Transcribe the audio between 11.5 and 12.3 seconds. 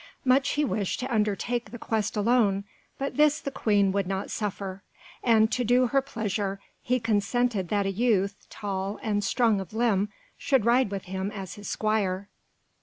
his squire.